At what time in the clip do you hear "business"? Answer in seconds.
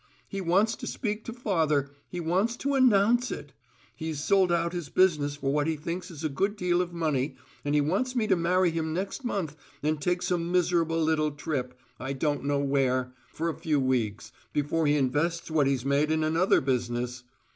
4.89-5.35, 16.61-17.23